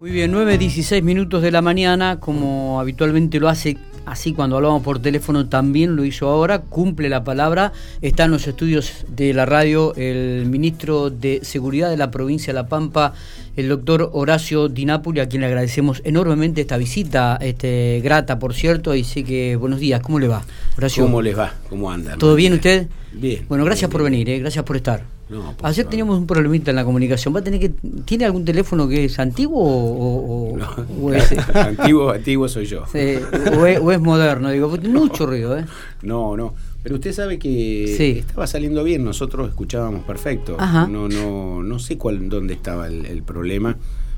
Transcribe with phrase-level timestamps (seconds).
[0.00, 3.76] Muy bien, 9, 16 minutos de la mañana, como habitualmente lo hace
[4.06, 8.46] así cuando hablamos por teléfono, también lo hizo ahora, cumple la palabra, está en los
[8.46, 13.12] estudios de la radio el ministro de Seguridad de la provincia de La Pampa,
[13.56, 18.54] el doctor Horacio Di Napoli, a quien le agradecemos enormemente esta visita, este, grata por
[18.54, 20.42] cierto, y sé que buenos días, ¿cómo le va?
[20.78, 21.02] Horacio.
[21.02, 21.52] ¿Cómo les va?
[21.68, 22.18] ¿Cómo andan?
[22.18, 22.88] ¿Todo bien usted?
[23.12, 23.44] Bien.
[23.50, 25.19] Bueno, gracias por venir, eh, gracias por estar.
[25.62, 27.34] Ayer teníamos un problemita en la comunicación.
[27.34, 27.70] ¿Va a tener que
[28.04, 30.58] tiene algún teléfono que es antiguo o,
[31.02, 32.84] o, es, antiguo, antiguo soy yo.
[32.84, 34.50] o, es, moderno?
[34.50, 35.64] Digo, mucho ruido, ¿eh?
[36.02, 36.54] No, no.
[36.82, 40.56] Pero usted sabe que estaba saliendo bien, nosotros escuchábamos perfecto.
[40.58, 43.76] No, no, no sé cuál, dónde estaba el, problema.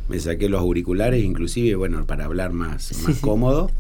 [0.09, 3.71] Me saqué los auriculares, inclusive, bueno, para hablar más, más cómodo.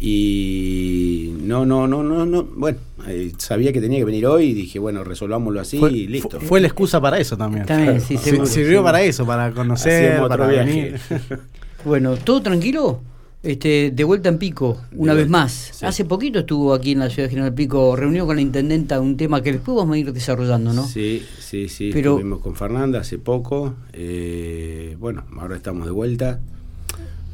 [0.00, 2.44] Y no, no, no, no, no.
[2.44, 6.40] Bueno, eh, sabía que tenía que venir hoy y dije, bueno, resolvámoslo así y listo.
[6.40, 7.66] Fue, la excusa para eso también.
[7.66, 11.00] También, sí, Sirvió para eso, para conocer, para venir.
[11.84, 13.00] bueno, ¿todo tranquilo?
[13.40, 15.82] Este, de vuelta en Pico, una vez más.
[15.84, 19.16] Hace poquito estuvo aquí en la ciudad de General Pico, reunido con la intendenta, un
[19.16, 20.84] tema que después vamos a ir desarrollando, ¿no?
[20.84, 21.90] Sí, sí, sí.
[21.92, 23.74] Pero, estuvimos con Fernanda hace poco.
[23.92, 26.40] Eh, bueno, ahora estamos de vuelta.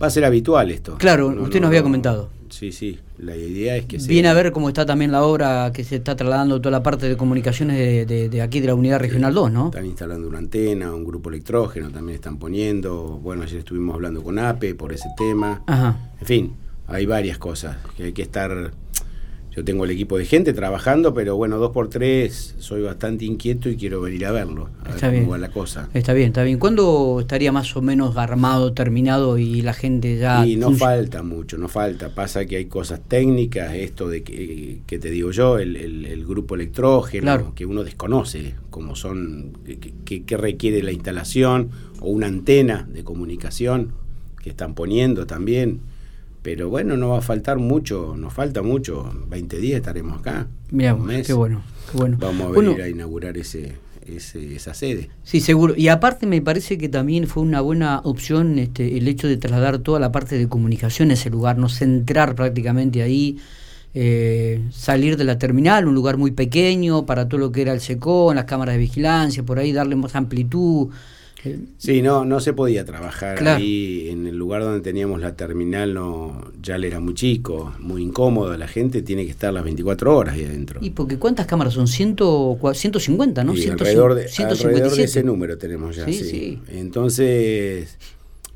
[0.03, 0.97] Va a ser habitual esto.
[0.99, 2.29] Claro, usted nos había comentado.
[2.55, 5.83] Sí, sí, la idea es que Viene a ver cómo está también la obra que
[5.83, 9.51] se está trasladando toda la parte de comunicaciones de, aquí de la Unidad Regional 2,
[9.51, 9.67] ¿no?
[9.67, 13.19] Están instalando una antena, un grupo electrógeno también están poniendo.
[13.21, 15.65] Bueno, ayer estuvimos hablando con APE por ese tema.
[15.67, 16.13] Ajá.
[16.21, 16.53] En fin,
[16.87, 18.71] hay varias cosas que hay que estar
[19.55, 23.69] yo tengo el equipo de gente trabajando, pero bueno, dos por tres soy bastante inquieto
[23.69, 24.69] y quiero venir a verlo.
[24.89, 25.29] está bien.
[25.41, 25.89] la cosa.
[25.95, 26.59] Está bien, está bien.
[26.59, 30.45] ¿Cuándo estaría más o menos armado, terminado y la gente ya...
[30.45, 32.13] Y no falta mucho, no falta.
[32.15, 37.55] Pasa que hay cosas técnicas, esto de que, que te digo yo, el, grupo electrógeno,
[37.55, 39.53] que uno desconoce, como son,
[40.05, 43.93] qué requiere la instalación, o una antena de comunicación
[44.43, 45.81] que están poniendo también
[46.45, 50.47] pero bueno, no va a faltar mucho, nos falta mucho, 20 días estaremos acá.
[50.71, 50.95] Mira,
[51.27, 52.19] qué bueno, qué bueno.
[52.21, 55.09] Vamos a venir a inaugurar ese, esa sede.
[55.23, 55.73] Sí, seguro.
[55.75, 59.79] Y aparte me parece que también fue una buena opción este, el hecho de trasladar
[59.79, 63.39] toda la parte de comunicación a ese lugar, no centrar prácticamente ahí,
[63.95, 67.81] eh, salir de la terminal, un lugar muy pequeño para todo lo que era el
[67.81, 70.91] SECO, en las cámaras de vigilancia, por ahí darle más amplitud.
[71.79, 76.53] Sí, no, no se podía trabajar ahí en el lugar donde teníamos la terminal, no,
[76.63, 80.35] ya le era muy chico, muy incómodo, la gente tiene que estar las 24 horas
[80.35, 80.81] ahí adentro.
[80.83, 81.87] ¿Y porque cuántas cámaras son?
[81.87, 83.55] Ciento, 150, ¿no?
[83.55, 87.99] Sí, alrededor, de, alrededor de ese número tenemos ya, sí, Entonces,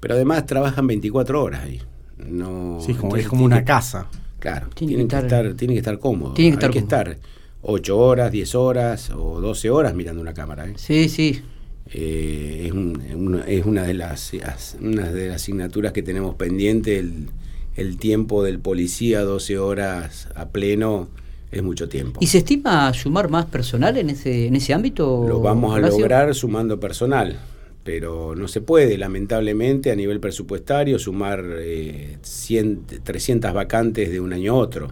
[0.01, 1.81] pero además trabajan 24 horas ahí.
[2.19, 4.09] No, sí, como, es como una casa.
[4.41, 6.35] Claro, tiene que, estar, tiene que estar cómodo.
[6.35, 10.35] Tiene que Hay estar, que estar 8 horas, 10 horas o 12 horas mirando una
[10.35, 10.67] cámara.
[10.69, 10.75] ¿eh?
[10.77, 11.43] Sí, sí.
[11.93, 14.33] Eh, es, una, es una, de las,
[14.81, 17.29] una de las asignaturas que tenemos pendiente, el,
[17.77, 21.09] el tiempo del policía, 12 horas a pleno,
[21.51, 22.21] es mucho tiempo.
[22.23, 25.25] ¿Y se estima sumar más personal en ese, en ese ámbito?
[25.27, 27.39] Lo vamos a lograr sumando personal,
[27.85, 34.35] pero no se puede, lamentablemente, a nivel presupuestario, sumar eh, 100, 300 vacantes de un
[34.35, 34.91] año a otro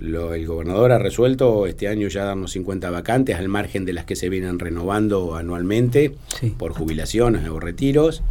[0.00, 4.16] el gobernador ha resuelto este año ya darnos 50 vacantes al margen de las que
[4.16, 6.14] se vienen renovando anualmente
[6.56, 8.22] por jubilaciones o retiros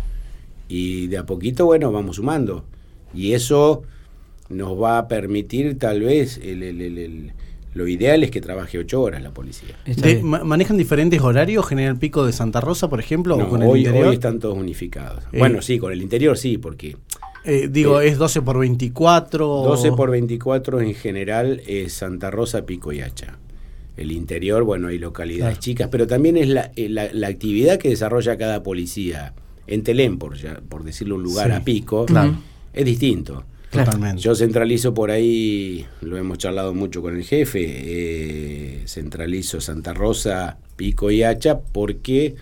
[0.69, 2.66] y de a poquito, bueno, vamos sumando.
[3.13, 3.83] Y eso
[4.50, 7.31] nos va a permitir tal vez, el,
[7.73, 9.75] lo ideal es que trabaje ocho horas la policía.
[10.23, 13.38] ¿Manejan diferentes horarios, General Pico de Santa Rosa, por ejemplo?
[13.38, 14.07] o con hoy, el interior?
[14.07, 15.23] hoy están todos unificados.
[15.31, 16.97] Eh, bueno, sí, con el interior sí, porque
[17.43, 19.45] eh, digo, ¿es 12 por 24?
[19.45, 23.37] 12 por 24 en general es Santa Rosa, Pico y Hacha.
[23.95, 28.37] El interior, bueno, hay localidades chicas, pero también es eh, la, la, actividad que desarrolla
[28.37, 29.33] cada policía.
[29.65, 30.37] En Telén, por,
[30.69, 32.05] por decirlo un lugar a Pico,
[32.73, 33.43] es distinto.
[33.71, 34.21] Totalmente.
[34.21, 40.57] Yo centralizo por ahí, lo hemos charlado mucho con el jefe, eh, centralizo Santa Rosa,
[40.75, 42.35] Pico y Hacha, porque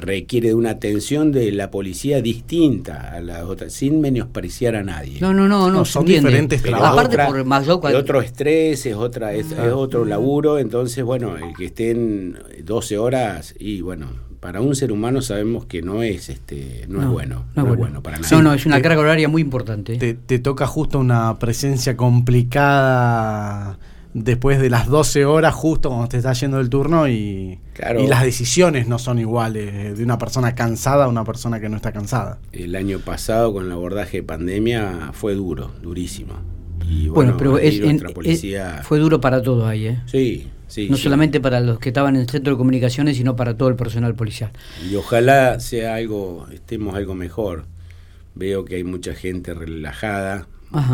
[0.00, 5.20] requiere de una atención de la policía distinta a las otras, sin menospreciar a nadie.
[5.20, 6.98] No, no, no, no, son diferentes trabajos.
[6.98, 9.74] Aparte por más otro estrés, es otra es, ah.
[9.74, 14.06] otro laburo, entonces bueno, el que estén 12 horas y bueno,
[14.40, 18.02] para un ser humano sabemos que no es este no, es bueno, no, es bueno.
[18.02, 18.36] para nadie.
[18.36, 19.96] No, no, es una carga horaria muy importante.
[19.96, 23.78] Te, te toca justo una presencia complicada
[24.14, 27.60] después de las 12 horas justo cuando te está yendo el turno y,
[27.98, 31.76] y las decisiones no son iguales de una persona cansada a una persona que no
[31.76, 32.38] está cansada.
[32.52, 36.34] El año pasado con el abordaje de pandemia fue duro, durísimo.
[36.88, 37.80] Y bueno, pero es,
[38.82, 40.00] fue duro para todo ahí, ¿eh?
[40.06, 40.88] Sí, sí.
[40.90, 43.76] No solamente para los que estaban en el centro de comunicaciones, sino para todo el
[43.76, 44.50] personal policial.
[44.90, 47.66] Y ojalá sea algo, estemos algo mejor
[48.34, 50.46] veo que hay mucha gente relajada,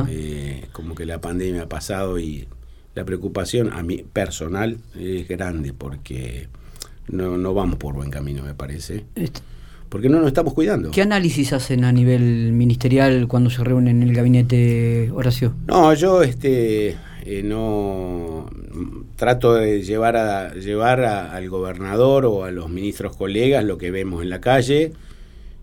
[0.08, 2.48] eh, como que la pandemia ha pasado y
[2.96, 6.48] la preocupación a mí personal es grande porque
[7.08, 9.04] no, no vamos por buen camino, me parece.
[9.88, 10.90] Porque no nos estamos cuidando.
[10.90, 15.54] ¿Qué análisis hacen a nivel ministerial cuando se reúnen en el gabinete Horacio?
[15.68, 18.50] No, yo este eh, no
[19.14, 24.22] trato de llevar a llevar al gobernador o a los ministros colegas lo que vemos
[24.22, 24.92] en la calle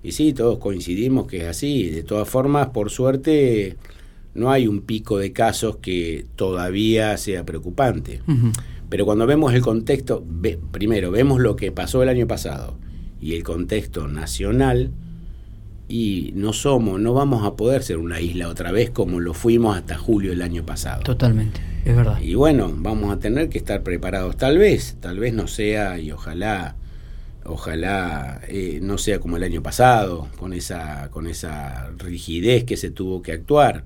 [0.03, 1.89] y sí, todos coincidimos que es así.
[1.89, 3.77] De todas formas, por suerte,
[4.33, 8.21] no hay un pico de casos que todavía sea preocupante.
[8.89, 10.24] Pero cuando vemos el contexto,
[10.71, 12.77] primero vemos lo que pasó el año pasado
[13.19, 14.91] y el contexto nacional,
[15.88, 19.77] y no somos, no vamos a poder ser una isla otra vez como lo fuimos
[19.77, 21.03] hasta julio del año pasado.
[21.03, 22.19] Totalmente, es verdad.
[22.21, 24.38] Y bueno, vamos a tener que estar preparados.
[24.38, 26.75] Tal vez, tal vez no sea, y ojalá,
[27.45, 32.89] ojalá eh, no sea como el año pasado, con esa, con esa rigidez que se
[32.89, 33.83] tuvo que actuar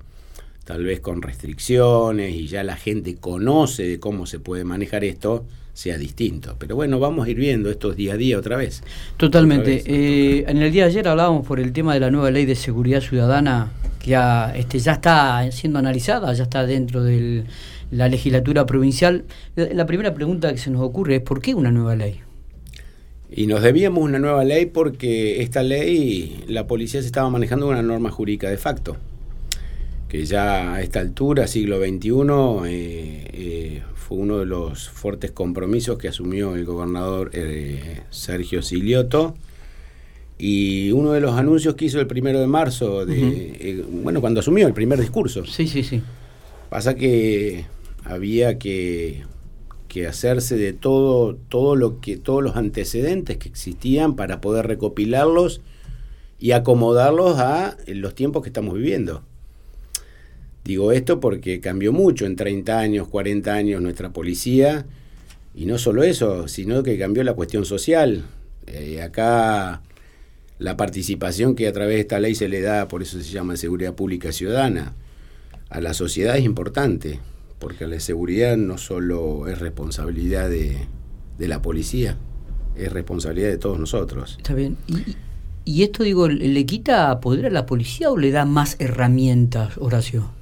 [0.68, 5.46] tal vez con restricciones y ya la gente conoce de cómo se puede manejar esto,
[5.74, 6.58] sea distinto.
[6.60, 8.84] Pero bueno, vamos a ir viendo estos día a día otra vez.
[9.16, 9.82] Totalmente.
[9.86, 12.56] Eh, en el día de ayer hablábamos por el tema de la nueva ley de
[12.56, 17.46] seguridad ciudadana que ya, este, ya está siendo analizada, ya está dentro de
[17.90, 19.24] la legislatura provincial.
[19.56, 22.20] La primera pregunta que se nos ocurre es ¿por qué una nueva ley?
[23.32, 27.82] Y nos debíamos una nueva ley porque esta ley, la policía se estaba manejando una
[27.82, 28.98] norma jurídica de facto
[30.08, 32.10] que ya a esta altura, siglo XXI,
[32.66, 39.36] eh, eh, fue uno de los fuertes compromisos que asumió el gobernador eh, Sergio Silioto.
[40.40, 44.68] Y uno de los anuncios que hizo el primero de marzo, de, bueno, cuando asumió
[44.68, 45.46] el primer discurso.
[45.46, 46.02] Sí, sí, sí.
[46.70, 47.66] Pasa que
[48.04, 49.24] había que,
[49.88, 55.62] que hacerse de todo, todo lo que, todos los antecedentes que existían para poder recopilarlos
[56.40, 59.24] y acomodarlos a los tiempos que estamos viviendo.
[60.68, 64.86] Digo esto porque cambió mucho en 30 años, 40 años nuestra policía,
[65.56, 68.26] y no solo eso, sino que cambió la cuestión social.
[68.66, 69.82] Eh, acá
[70.60, 73.56] la participación que a través de esta ley se le da, por eso se llama
[73.56, 74.94] seguridad pública ciudadana,
[75.70, 77.22] a la sociedad es importante,
[77.60, 80.86] porque la seguridad no solo es responsabilidad de,
[81.40, 82.18] la policía,
[82.76, 84.36] es responsabilidad de todos nosotros.
[84.36, 84.76] Está bien.
[85.64, 90.36] ¿Y, esto, digo, le quita poder a la policía o le da más herramientas, Horacio?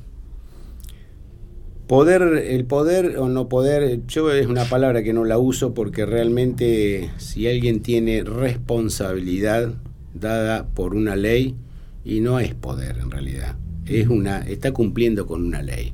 [1.88, 6.08] Poder, el poder o no poder, yo es una palabra que no la uso porque
[6.08, 9.74] realmente si alguien tiene responsabilidad
[10.16, 11.56] dada por una ley,
[12.04, 13.56] y no es poder en realidad,
[13.86, 15.94] es una, está cumpliendo con una ley.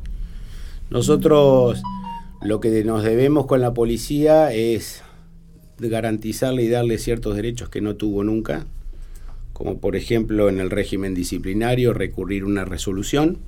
[0.89, 1.81] Nosotros
[2.41, 5.03] lo que nos debemos con la policía es
[5.77, 8.65] garantizarle y darle ciertos derechos que no tuvo nunca,
[9.51, 13.39] como por ejemplo en el régimen disciplinario recurrir una resolución.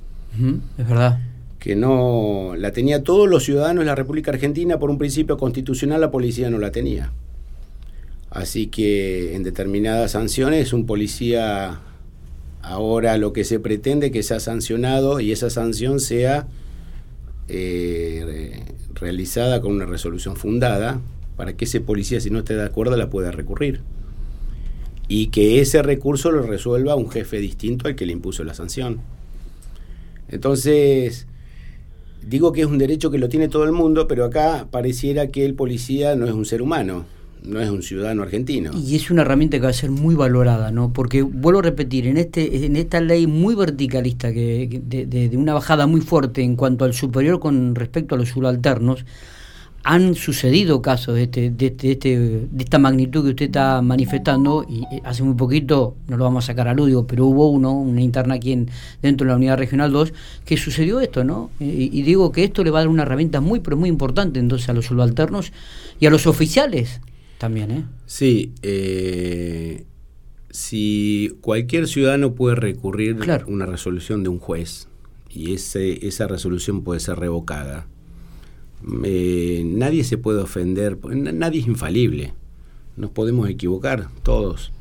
[0.78, 1.20] es verdad
[1.64, 6.02] que no la tenía todos los ciudadanos de la República Argentina por un principio constitucional,
[6.02, 7.14] la policía no la tenía.
[8.30, 11.80] Así que en determinadas sanciones un policía
[12.62, 16.48] ahora lo que se pretende que sea sancionado y esa sanción sea
[17.48, 21.00] eh, realizada con una resolución fundada
[21.38, 23.80] para que ese policía si no esté de acuerdo la pueda recurrir
[25.08, 29.00] y que ese recurso lo resuelva un jefe distinto al que le impuso la sanción.
[30.28, 31.26] Entonces,
[32.28, 35.46] digo que es un derecho que lo tiene todo el mundo, pero acá pareciera que
[35.46, 37.06] el policía no es un ser humano,
[37.44, 38.72] no es un ciudadano argentino.
[38.78, 40.94] Y es una herramienta que va a ser muy valorada, ¿no?
[40.94, 45.54] Porque vuelvo a repetir, en este en esta ley muy verticalista, que de, de una
[45.54, 49.06] bajada muy fuerte en cuanto al superior con respecto a los subalternos,
[49.84, 54.66] han sucedido casos de, este, de, este, este, de, esta magnitud que usted está manifestando
[54.68, 57.74] y eh, hace muy poquito, no lo vamos a sacar a lúdico, pero hubo uno,
[57.74, 58.70] una interna aquí en,
[59.02, 60.14] dentro de la Unidad Regional 2,
[60.46, 61.52] que sucedió esto, ¿no?
[61.60, 64.70] Y, digo que esto le va a dar una herramienta muy, pero muy importante entonces
[64.70, 65.52] a los subalternos
[66.00, 67.02] y a los oficiales
[67.38, 67.84] también, ¿eh?
[68.06, 69.84] Sí, eh,
[70.50, 74.88] si cualquier ciudadano puede recurrir a una resolución de un juez
[75.30, 77.88] y ese, esa resolución puede ser revocada,
[79.04, 82.34] eh, nadie se puede ofender, nadie es infalible,
[82.96, 84.72] nos podemos equivocar todos.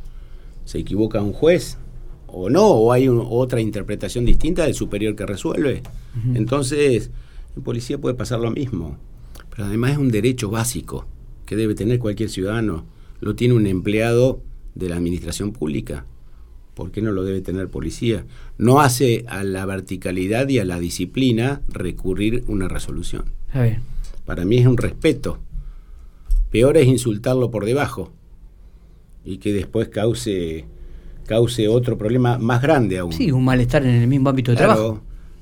[0.64, 1.78] Se equivoca un juez
[2.26, 5.82] o no, o hay otra interpretación distinta del superior que resuelve.
[6.34, 7.10] Entonces,
[7.56, 8.96] en policía puede pasar lo mismo,
[9.50, 11.06] pero además es un derecho básico
[11.46, 12.84] que debe tener cualquier ciudadano.
[13.20, 14.42] Lo tiene un empleado
[14.74, 16.06] de la administración pública.
[16.74, 18.24] ¿Por qué no lo debe tener policía?
[18.56, 23.26] No hace a la verticalidad y a la disciplina recurrir una resolución.
[24.24, 25.38] Para mí es un respeto.
[26.50, 28.12] Peor es insultarlo por debajo
[29.24, 30.64] y que después cause,
[31.26, 33.12] cause otro problema más grande aún.
[33.12, 35.00] Sí, un malestar en el mismo ámbito de trabajo.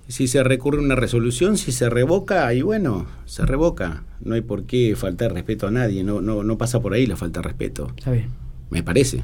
[0.08, 4.02] Si se recurre a una resolución, si se revoca, y bueno, se revoca.
[4.20, 7.16] No hay por qué faltar respeto a nadie, no, no, no pasa por ahí la
[7.16, 7.92] falta de respeto.
[7.96, 8.28] Está bien.
[8.70, 9.22] Me parece.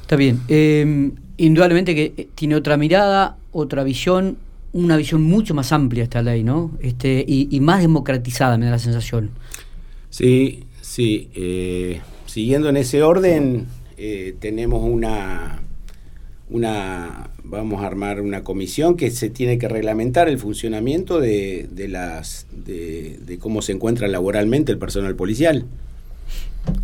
[0.00, 0.40] Está bien.
[0.48, 4.36] Em, indudablemente que eh, tiene otra mirada, otra visión,
[4.74, 6.72] una visión mucho más amplia esta ley, ¿no?
[6.80, 9.30] Este, y, más democratizada, me da la sensación.
[10.10, 11.30] Sí, sí.
[11.34, 13.66] Eh, siguiendo en ese orden,
[13.96, 15.62] eh, tenemos una,
[16.50, 21.86] una, vamos a armar una comisión que se tiene que reglamentar el funcionamiento de, de
[21.86, 25.66] las, de, cómo se encuentra laboralmente el personal policial,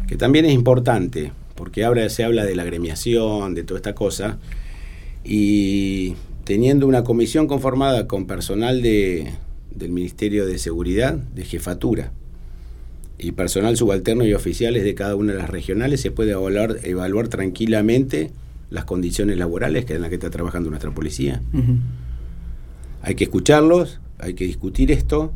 [0.07, 4.39] que también es importante, porque ahora se habla de la gremiación, de toda esta cosa,
[5.25, 9.33] y teniendo una comisión conformada con personal de,
[9.75, 12.13] del Ministerio de Seguridad, de jefatura,
[13.23, 17.29] y personal subalterno y oficiales de cada una de las regionales, se puede evaluar, evaluar
[17.29, 18.31] tranquilamente
[18.71, 21.43] las condiciones laborales que en las que está trabajando nuestra policía.
[23.03, 25.33] Hay que escucharlos, hay que discutir esto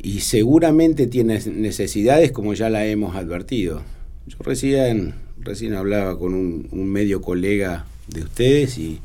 [0.00, 3.82] y seguramente tiene necesidades como ya la hemos advertido.
[4.26, 9.00] Yo recién, recién hablaba con un, un medio colega de ustedes y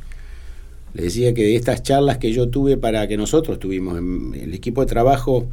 [0.93, 4.53] le decía que de estas charlas que yo tuve para que nosotros tuvimos en el
[4.53, 5.47] equipo de trabajo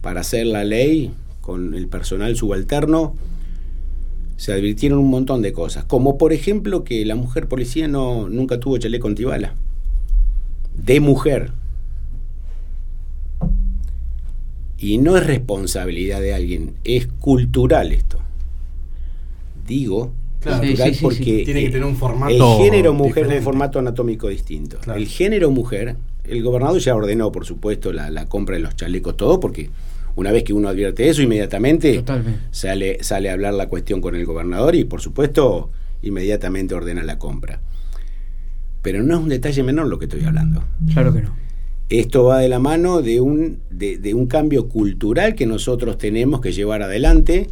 [0.00, 3.14] para hacer la ley con el personal subalterno,
[4.36, 8.60] se advirtieron un montón de cosas, como por ejemplo que la mujer policía no, nunca
[8.60, 9.54] tuvo chaleco antibala,
[10.74, 11.52] de mujer.
[14.78, 18.18] Y no es responsabilidad de alguien, es cultural esto.
[19.66, 20.12] Digo,
[20.42, 24.78] cultural porque tiene que tener un formato el género mujer es un formato anatómico distinto.
[24.94, 29.16] El género mujer, el gobernador ya ordenó, por supuesto, la, la compra de los chalecos,
[29.16, 29.70] todo, porque
[30.16, 32.02] una vez que uno advierte eso, inmediatamente
[32.50, 35.70] sale, sale a hablar la cuestión con el gobernador y, por supuesto,
[36.02, 37.60] inmediatamente ordena la compra.
[38.80, 40.64] Pero no es un detalle menor lo que estoy hablando.
[40.92, 41.34] Claro que no.
[41.88, 46.52] Esto va de la mano de un, de, un cambio cultural que nosotros tenemos que
[46.52, 47.48] llevar adelante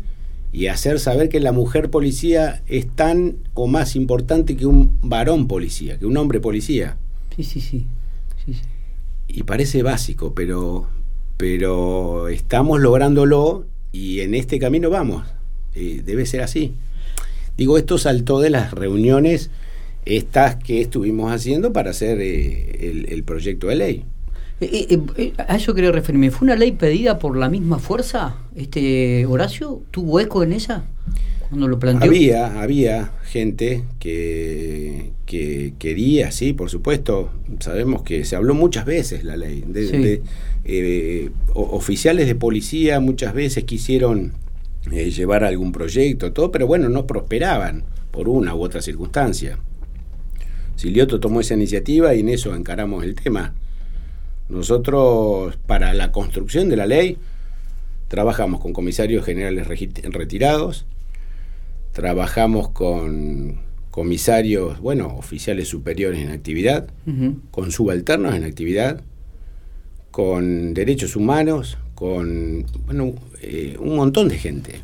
[0.54, 5.48] y hacer saber que la mujer policía es tan o más importante que un varón
[5.48, 6.96] policía, que un hombre policía.
[7.34, 7.86] Sí, sí, sí.
[8.46, 8.60] sí, sí.
[9.26, 10.86] Y parece básico, pero,
[11.36, 15.26] pero estamos lográndolo y en este camino vamos.
[15.74, 16.74] Eh, debe ser así.
[17.56, 19.50] Digo, esto saltó de las reuniones
[20.04, 24.04] estas que estuvimos haciendo para hacer eh, el, proyecto de ley.
[24.72, 26.30] Eh, a eso quería referirme.
[26.30, 29.82] ¿Fue una ley pedida por la misma fuerza, este Horacio?
[29.90, 30.84] ¿Tuvo eco en esa?
[31.48, 32.10] Cuando lo planteó.
[32.10, 37.30] Había, había gente que, que quería, sí, por supuesto.
[37.60, 39.64] Sabemos que se habló muchas veces la ley.
[39.66, 40.22] De,
[40.64, 44.32] eh, oficiales de policía muchas veces quisieron
[44.90, 49.58] eh, llevar algún proyecto, todo, pero bueno, no prosperaban por una u otra circunstancia.
[50.76, 53.54] Silioto tomó esa iniciativa y en eso encaramos el tema.
[54.48, 57.18] Nosotros, para la construcción de la ley,
[58.08, 60.86] trabajamos con comisarios generales retirados,
[61.92, 63.60] trabajamos con
[63.90, 66.88] comisarios, bueno, oficiales superiores en actividad,
[67.50, 69.00] con subalternos en actividad,
[70.10, 74.80] con derechos humanos, con bueno, eh, un montón de gente.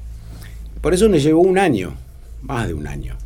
[0.80, 1.94] Por eso nos llevó un año,
[2.42, 3.16] más de un año.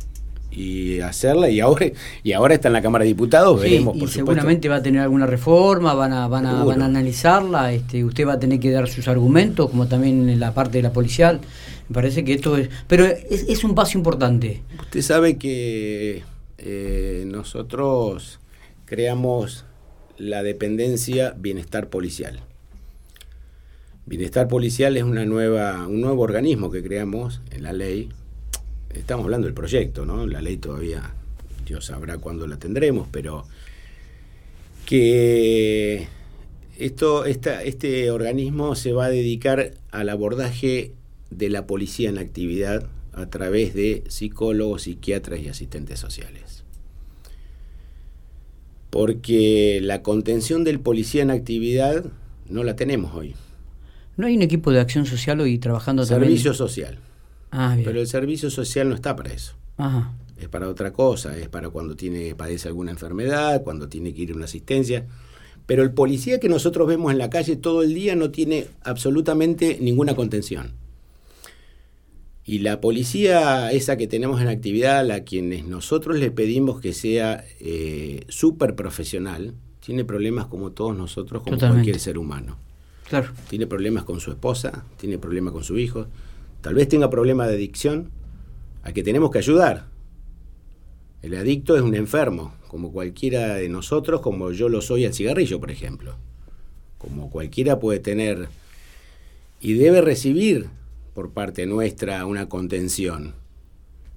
[0.55, 1.87] Y hacerla, y ahora,
[2.23, 5.25] y ahora está en la Cámara de Diputados, veremos, y seguramente va a tener alguna
[5.25, 8.87] reforma, van a, van a, van a analizarla, este, usted va a tener que dar
[8.87, 11.41] sus argumentos, como también en la parte de la policial.
[11.89, 12.69] Me parece que esto es.
[12.87, 14.63] Pero es, un paso importante.
[14.79, 16.23] Usted sabe que
[16.57, 18.39] eh, nosotros
[18.85, 19.65] creamos
[20.17, 22.39] la dependencia bienestar policial.
[24.05, 28.09] Bienestar policial es una nueva, un nuevo organismo que creamos en la ley.
[28.95, 30.25] Estamos hablando del proyecto, ¿no?
[30.25, 31.13] La ley todavía,
[31.65, 33.45] Dios sabrá cuándo la tendremos, pero
[34.85, 36.07] que
[36.77, 40.93] esto, esta, este organismo se va a dedicar al abordaje
[41.29, 46.65] de la policía en actividad a través de psicólogos, psiquiatras y asistentes sociales
[48.95, 52.05] porque la contención del policía en actividad
[52.47, 53.35] no la tenemos hoy.
[54.15, 56.97] ¿No hay un equipo de acción social hoy trabajando Servicio social.
[57.57, 57.77] Ah.
[57.83, 59.55] Pero el servicio social no está para eso.
[59.77, 60.13] Ajá.
[60.37, 64.31] Es para otra cosa, es para cuando tiene, padece alguna enfermedad, cuando tiene que ir
[64.31, 65.05] a una asistencia.
[65.65, 69.77] Pero el policía que nosotros vemos en la calle todo el día no tiene absolutamente
[69.79, 70.73] ninguna contención.
[72.43, 76.93] Y la policía, esa que tenemos en actividad, a la quienes nosotros le pedimos que
[76.93, 82.57] sea eh, súper profesional, tiene problemas como todos nosotros, como cualquier ser humano.
[83.09, 83.31] Claro.
[83.49, 86.07] Tiene problemas con su esposa, tiene problemas con su hijo,
[86.65, 88.09] tal vez tenga problemas de adicción,
[88.81, 89.85] a que tenemos que ayudar.
[91.21, 95.59] El adicto es un enfermo, como cualquiera de nosotros, como yo lo soy al cigarrillo,
[95.59, 96.15] por ejemplo.
[96.97, 98.49] Como cualquiera puede tener
[99.61, 100.69] y debe recibir
[101.13, 103.35] por parte nuestra una contención.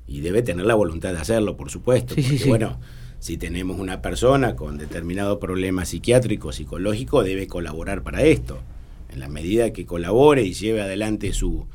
[0.07, 2.15] Y debe tener la voluntad de hacerlo, por supuesto.
[2.15, 2.81] porque, bueno,
[3.19, 8.59] si tenemos una persona con determinado problema psiquiátrico, psicológico, debe colaborar para esto.
[9.11, 11.67] En la medida que colabore y lleve adelante su,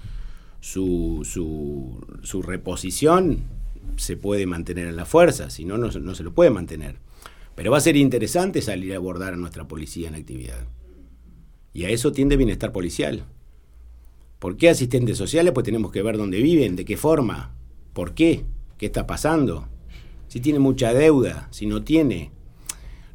[0.64, 1.28] su,
[2.24, 3.44] su, reposición,
[3.98, 6.96] se puede mantener en la fuerza, si no, no, se lo puede mantener.
[7.54, 10.66] Pero va a ser interesante salir a abordar a nuestra policía en actividad.
[11.74, 13.26] Y a eso tiende bienestar policial.
[14.40, 15.52] ¿Por qué asistentes sociales?
[15.52, 17.54] Pues tenemos que ver dónde viven, de qué forma,
[17.92, 18.46] por qué,
[18.78, 19.68] qué está pasando,
[20.30, 22.32] si tiene mucha deuda, si no tiene.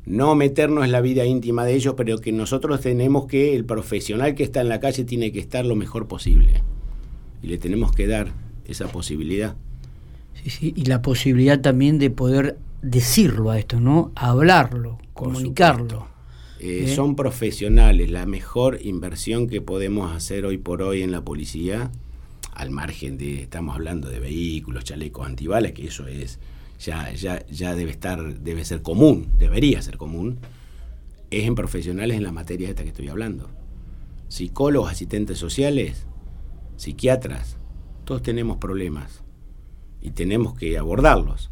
[0.05, 4.35] No meternos en la vida íntima de ellos, pero que nosotros tenemos que, el profesional
[4.35, 6.63] que está en la calle tiene que estar lo mejor posible.
[7.43, 8.33] Y le tenemos que dar
[8.65, 9.57] esa posibilidad.
[10.43, 14.13] Sí, sí, y la posibilidad también de poder decirlo a esto, ¿no?
[14.15, 16.07] Hablarlo, comunicarlo.
[16.61, 16.95] Eh, ¿Eh?
[16.95, 21.91] Son profesionales, la mejor inversión que podemos hacer hoy por hoy en la policía,
[22.53, 26.41] al margen de, estamos hablando de vehículos, chalecos antibalas, que eso es
[26.81, 30.39] ya, ya, ya debe estar, debe ser común, debería ser común,
[31.31, 33.49] es en profesionales en la materia esta que estoy hablando.
[34.29, 36.07] Psicólogos, asistentes sociales,
[36.79, 37.59] psiquiatras,
[38.05, 39.23] todos tenemos problemas
[40.01, 41.51] y tenemos que abordarlos.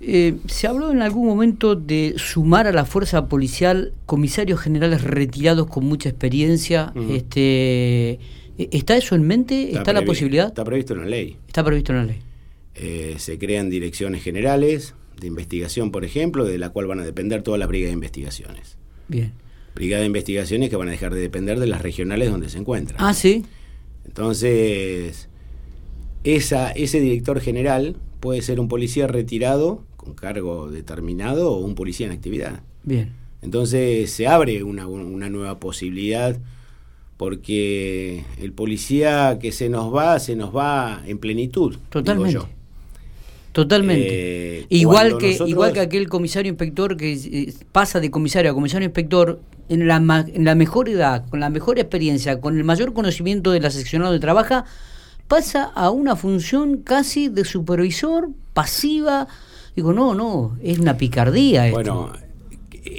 [0.00, 5.66] Eh, se habló en algún momento de sumar a la fuerza policial comisarios generales retirados
[5.66, 6.92] con mucha experiencia.
[7.10, 8.18] este,
[8.56, 9.76] ¿Está eso en mente?
[9.76, 10.48] ¿Está, la posibilidad?
[10.48, 11.36] Está previsto en la ley.
[11.46, 12.18] Está previsto en la ley.
[12.74, 17.42] Eh, se crean direcciones generales de investigación, por ejemplo, de la cual van a depender
[17.42, 18.76] todas las brigadas de investigaciones.
[19.08, 19.32] Bien.
[19.74, 22.98] Brigadas de investigaciones que van a dejar de depender de las regionales donde se encuentran.
[23.00, 23.44] Ah, sí.
[24.06, 25.28] Entonces,
[26.24, 32.06] esa, ese director general puede ser un policía retirado con cargo determinado o un policía
[32.06, 32.62] en actividad.
[32.82, 33.12] Bien.
[33.42, 36.38] Entonces se abre una, una nueva posibilidad
[37.16, 41.76] porque el policía que se nos va, se nos va en plenitud.
[41.90, 42.38] Totalmente.
[43.54, 44.62] Totalmente.
[44.62, 48.84] Eh, igual, que, igual que aquel comisario inspector que eh, pasa de comisario a comisario
[48.84, 53.52] inspector en la, en la mejor edad, con la mejor experiencia, con el mayor conocimiento
[53.52, 54.64] de la seccional donde trabaja,
[55.28, 59.28] pasa a una función casi de supervisor, pasiva.
[59.76, 61.70] Digo, no, no, es una picardía.
[61.70, 62.12] Bueno,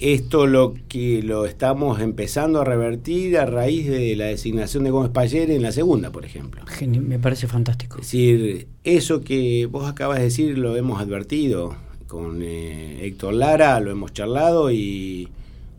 [0.01, 5.11] esto lo que lo estamos empezando a revertir a raíz de la designación de Gómez
[5.11, 6.63] Payer en la segunda, por ejemplo.
[6.87, 7.97] Me parece fantástico.
[7.99, 11.75] Es decir, eso que vos acabas de decir lo hemos advertido
[12.07, 15.29] con eh, Héctor Lara, lo hemos charlado y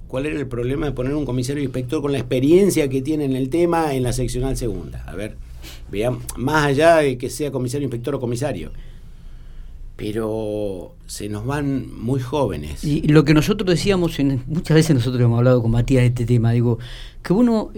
[0.09, 3.37] cuál era el problema de poner un comisario inspector con la experiencia que tiene en
[3.37, 5.05] el tema en la seccional segunda.
[5.07, 5.37] A ver,
[5.91, 8.73] vean, más allá de que sea comisario inspector o comisario
[9.97, 12.85] pero se nos van muy jóvenes.
[12.85, 16.27] Y lo que nosotros decíamos, en, muchas veces nosotros hemos hablado con Matías de este
[16.27, 16.79] tema, digo,
[17.23, 17.71] que uno,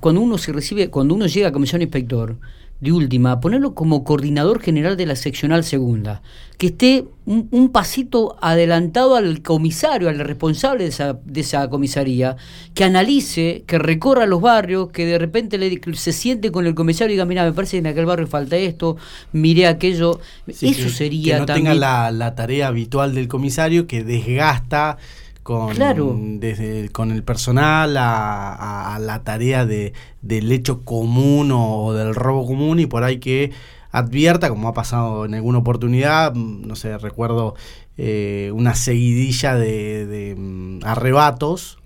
[0.00, 2.36] cuando uno se recibe, cuando uno llega a comisión inspector,
[2.80, 6.20] de última, ponerlo como coordinador general de la seccional segunda,
[6.58, 12.36] que esté un, pasito adelantado al comisario, al responsable de esa, de esa, comisaría,
[12.74, 17.12] que analice, que recorra los barrios, que de repente le, se siente con el comisario
[17.12, 18.96] y diga, mira, me parece que en aquel barrio falta esto,
[19.32, 20.20] miré aquello.
[20.46, 24.98] Eso sería que no tenga la, la tarea habitual del comisario que desgasta
[25.46, 32.48] con, desde, con el personal a, la tarea de, del hecho común o, del robo
[32.48, 33.52] común y por ahí que
[33.92, 37.54] advierta, como ha pasado en alguna oportunidad, mm, no sé, recuerdo
[37.96, 41.78] eh, una seguidilla de, mm, arrebatos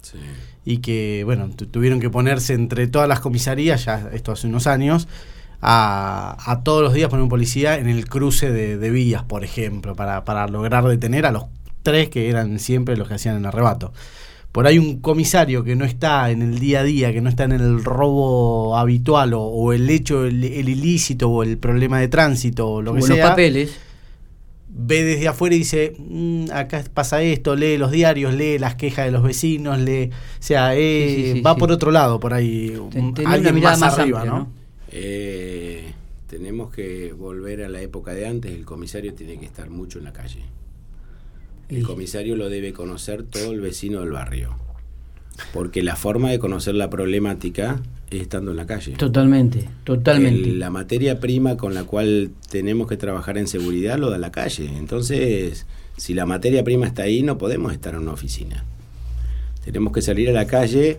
[0.65, 5.07] y que, bueno, tuvieron que ponerse entre todas las comisarías, ya esto hace unos años,
[5.61, 9.45] a, a, todos los días poner un policía en el cruce de, de vías, por
[9.45, 11.45] ejemplo, para, para, lograr detener a los
[11.83, 13.93] tres que eran siempre los que hacían el arrebato.
[14.53, 17.45] Por ahí un comisario que no está en el día a día, que no está
[17.45, 22.83] en el robo habitual o, el hecho, el, ilícito o el problema de tránsito o
[22.83, 23.17] lo que sea.
[23.17, 23.79] los papeles.
[24.73, 29.05] Ve desde afuera y dice, mm, acá pasa esto, lee los diarios, lee las quejas
[29.05, 32.77] de los vecinos, lee, o sea, eh, va por otro lado, por ahí,
[33.27, 34.49] alguien más, arriba, ¿no?
[34.93, 35.93] Eh,
[36.29, 40.05] tenemos que volver a la época de antes, el comisario tiene que estar mucho en
[40.05, 40.43] la calle.
[41.71, 44.57] El comisario lo debe conocer todo el vecino del barrio.
[45.53, 47.81] Porque la forma de conocer la problemática
[48.11, 48.93] es estando en la calle.
[48.93, 50.51] Totalmente, totalmente.
[50.53, 54.67] la materia prima con la cual tenemos que trabajar en seguridad lo da la calle.
[54.77, 58.65] Entonces, si la materia prima está ahí, no podemos estar en una oficina.
[59.65, 60.99] Tenemos que salir a la calle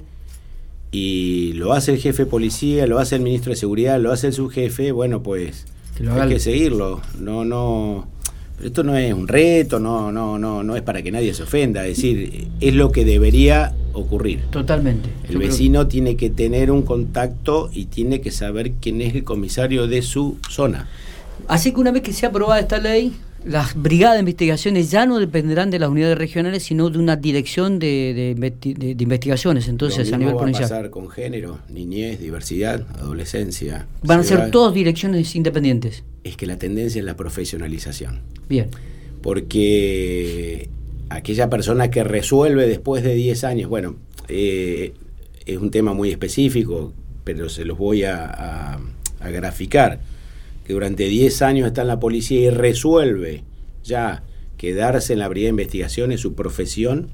[0.92, 4.28] y lo hace el jefe de policía, lo hace el ministro de seguridad, lo hace
[4.28, 5.66] el subjefe, bueno, pues
[6.00, 7.02] hay que seguirlo.
[7.20, 8.08] No, no
[8.64, 11.86] esto no es un reto, no, no, no, no es para que nadie se ofenda,
[11.86, 14.42] es decir, es lo que debería ocurrir.
[14.50, 15.10] Totalmente.
[15.28, 19.88] El vecino tiene que tener un contacto y tiene que saber quién es el comisario
[19.88, 20.88] de su zona.
[21.48, 23.14] Así que una vez que sea aprobada esta ley,
[23.46, 27.80] las brigadas de investigaciones ya no dependerán de las unidades regionales, sino de una dirección
[27.80, 28.36] de,
[29.00, 33.88] investigaciones, entonces a nivel va a pasar con género, niñez, diversidad, adolescencia.
[34.04, 36.04] Van a ser todas direcciones independientes.
[36.24, 38.20] Es que la tendencia es la profesionalización.
[38.48, 38.68] Bien.
[39.22, 40.70] Porque
[41.10, 43.96] aquella persona que resuelve después de 10 años, bueno,
[44.28, 44.94] eh,
[45.46, 48.80] es un tema muy específico, pero se los voy a
[49.20, 50.00] graficar
[50.72, 53.44] que durante 10 años está en la policía y resuelve
[53.84, 54.24] ya
[54.56, 57.10] quedarse en la brigada de investigaciones, su profesión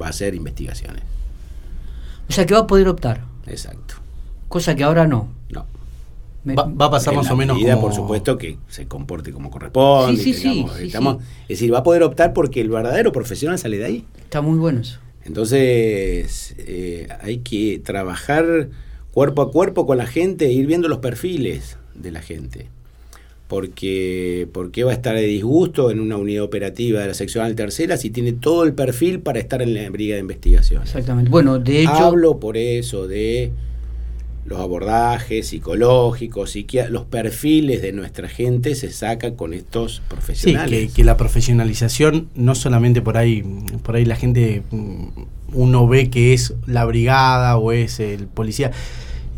[0.00, 1.04] va a ser investigaciones.
[2.28, 3.24] O sea que va a poder optar.
[3.46, 3.94] Exacto.
[4.48, 5.28] Cosa que ahora no.
[5.50, 5.66] No.
[6.58, 7.80] Va, a pasar más o menos como...
[7.80, 10.20] por supuesto, que se comporte como corresponde.
[10.20, 13.84] Sí, sí, sí, es decir, va a poder optar porque el verdadero profesional sale de
[13.84, 14.04] ahí.
[14.18, 14.98] Está muy bueno eso.
[15.24, 18.68] Entonces, eh, hay que trabajar
[19.12, 22.68] cuerpo a cuerpo con la gente e ir viendo los perfiles de la gente
[23.48, 27.96] porque, porque va a estar de disgusto en una unidad operativa de la seccional tercera
[27.96, 30.82] si tiene todo el perfil para estar en la brigada de investigación.
[30.82, 31.30] Exactamente.
[31.30, 31.92] Bueno, de hecho.
[31.92, 33.52] Hablo por eso de
[34.46, 40.88] los abordajes psicológicos, y los perfiles de nuestra gente se sacan con estos profesionales.
[40.88, 43.42] Sí, que, la profesionalización no solamente por ahí,
[43.82, 45.08] por ahí la gente mm,
[45.52, 48.70] uno ve que es la brigada o es el policía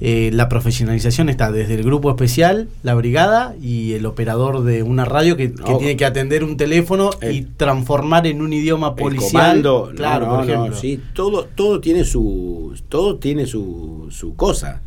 [0.01, 5.05] eh, la profesionalización está desde el grupo especial, la brigada y el operador de una
[5.05, 9.63] radio que, tiene que atender un teléfono y transformar en un idioma policial.
[9.97, 10.77] claro, por ejemplo.
[10.77, 14.83] sí, todo, todo tiene su, todo tiene su, su cosa.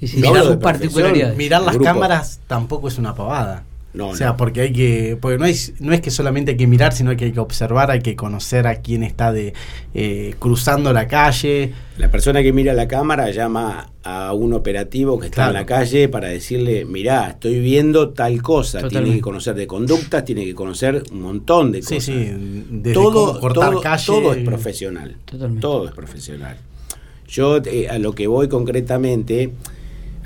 [0.00, 3.64] mirar, mirar las cámaras tampoco es una pavada
[3.98, 6.92] o sea, porque hay que, porque no es, no es que solamente hay que mirar,
[6.92, 9.54] sino que hay que observar, hay que conocer a quién está de
[9.94, 11.72] eh, cruzando la calle.
[11.98, 16.08] La persona que mira la cámara llama a un operativo que está en la calle
[16.08, 18.86] para decirle, mirá, estoy viendo tal cosa.
[18.88, 22.04] Tiene que conocer de conductas, tiene que conocer un montón de cosas.
[22.04, 24.06] Sí, sí, todo, cortar todo, calle.
[24.06, 25.16] Todo es profesional.
[25.60, 26.56] Todo es profesional.
[27.28, 29.52] Yo eh, a lo que voy concretamente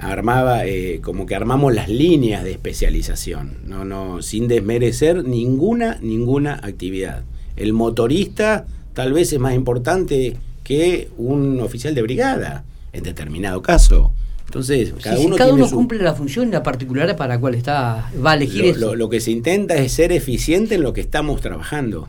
[0.01, 6.55] armaba eh, como que armamos las líneas de especialización, no, no, sin desmerecer ninguna, ninguna
[6.63, 7.25] actividad.
[7.57, 14.13] El motorista tal vez es más importante que un oficial de brigada, en determinado caso.
[14.47, 18.11] Entonces, cada uno, cada uno cumple la función y la particular para la cual está,
[18.25, 21.41] va a elegir lo, lo que se intenta es ser eficiente en lo que estamos
[21.41, 22.09] trabajando.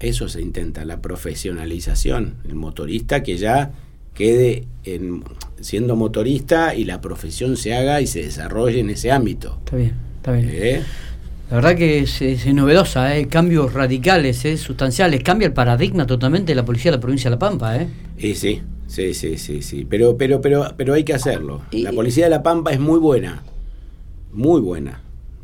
[0.00, 2.36] Eso se intenta, la profesionalización.
[2.48, 3.72] El motorista que ya
[4.14, 5.24] quede en,
[5.60, 9.58] siendo motorista y la profesión se haga y se desarrolle en ese ámbito.
[9.64, 10.50] Está bien, está bien.
[10.50, 10.82] ¿Eh?
[11.50, 13.28] La verdad que es, novedosa, ¿eh?
[13.28, 14.56] cambios radicales, ¿eh?
[14.56, 17.76] sustanciales, cambia el paradigma totalmente de la policía de la provincia de La Pampa.
[17.76, 17.88] ¿eh?
[18.16, 21.62] Y sí, sí, sí, sí, sí, pero, pero, pero, pero hay que hacerlo.
[21.72, 23.42] la policía de La Pampa es muy buena,
[24.32, 25.02] muy buena.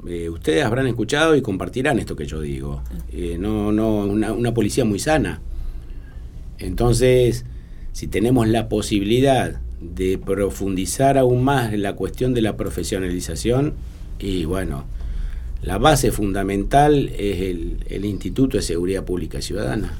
[0.08, 2.82] Eh, ustedes habrán escuchado y compartirán esto que yo digo.
[3.12, 5.42] Eh, no, no, una, una policía muy sana.
[6.58, 7.44] Entonces,
[7.92, 13.74] si tenemos la posibilidad de profundizar aún más en la cuestión de la profesionalización,
[14.18, 14.84] y bueno,
[15.62, 19.98] la base fundamental es el, Instituto de Seguridad Pública Ciudadana,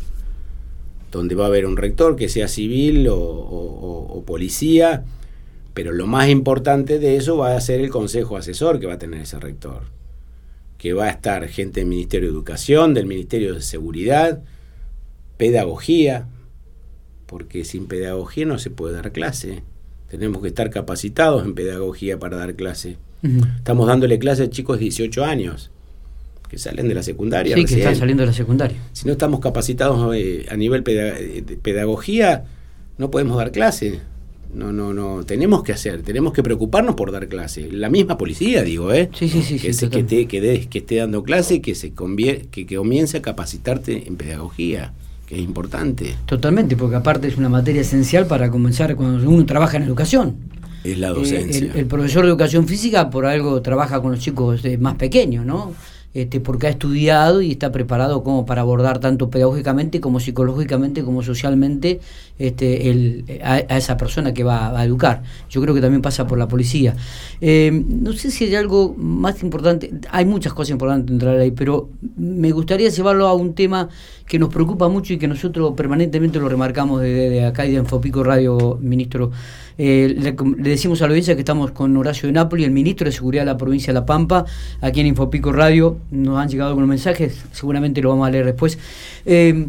[1.11, 5.05] donde va a haber un rector que sea civil o, policía,
[5.75, 8.99] pero lo más importante de eso va a ser el consejo asesor que va a
[8.99, 9.83] tener ese rector,
[10.79, 14.41] que va a estar gente del Ministerio de Educación, del Ministerio de Seguridad,
[15.37, 16.29] pedagogía,
[17.31, 19.63] porque sin pedagogía no se puede dar clase.
[20.09, 22.97] Tenemos que estar capacitados en pedagogía para dar clase.
[23.57, 25.71] Estamos dándole clase a chicos de 18 años
[26.49, 27.55] que salen de la secundaria.
[27.55, 28.77] Sí, que están saliendo de la secundaria.
[28.93, 32.47] Si no estamos capacitados eh, a nivel de pedagogía,
[32.99, 34.01] no podemos dar clase.
[34.53, 35.23] No, no, no.
[35.23, 37.71] Tenemos que hacer, tenemos que preocuparnos por dar clase.
[37.71, 39.09] La misma policía, digo, ¿eh?
[39.15, 39.57] Sí, sí, sí.
[39.61, 44.95] Que, que, que, esté dando clase, que, se que, que comience a capacitarte en pedagogía
[45.31, 46.17] que es importante.
[46.27, 50.35] Totalmente, porque aparte es una materia esencial para comenzar cuando uno trabaja en educación.
[50.83, 51.71] Es la docencia.
[51.73, 55.73] el, el, profesor de educación física por algo trabaja con los chicos más pequeños, ¿no?
[56.13, 61.23] Este, porque ha estudiado y está preparado como para abordar tanto pedagógicamente como psicológicamente como
[61.23, 62.01] socialmente
[62.37, 65.23] este, el, a, esa persona que va a educar.
[65.49, 66.97] Yo creo que también pasa por la policía.
[67.41, 71.91] Eh, no sé si hay algo más importante, hay muchas cosas importantes entrar ahí, pero
[72.17, 73.89] me gustaría llevarlo a un tema
[74.27, 78.25] que nos preocupa mucho y que nosotros permanentemente lo remarcamos desde acá y de Enfopico
[78.25, 79.31] Radio, ministro.
[79.83, 83.13] Eh, le, decimos a la audiencia que estamos con Horacio de Napoli, el ministro de
[83.13, 84.45] Seguridad de la provincia de La Pampa,
[84.83, 88.79] aquí en Infopico Radio nos han llegado algunos mensajes, seguramente lo vamos a leer después.
[89.25, 89.69] Eh,